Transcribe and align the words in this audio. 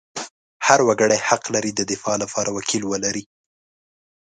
هر 0.67 0.79
وګړی 0.87 1.17
حق 1.27 1.43
لري 1.55 1.71
د 1.73 1.81
دفاع 1.91 2.15
لپاره 2.23 2.49
وکیل 2.57 2.83
ولري. 2.91 3.23